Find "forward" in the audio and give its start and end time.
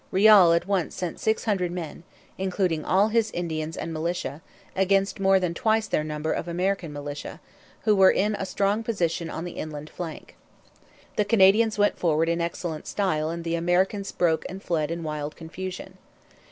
11.99-12.29